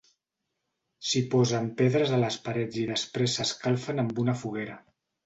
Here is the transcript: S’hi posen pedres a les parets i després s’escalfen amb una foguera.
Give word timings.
S’hi 1.09 1.19
posen 1.33 1.69
pedres 1.81 2.13
a 2.15 2.19
les 2.23 2.37
parets 2.47 2.79
i 2.85 2.87
després 2.93 3.37
s’escalfen 3.41 4.05
amb 4.05 4.23
una 4.25 4.37
foguera. 4.41 4.79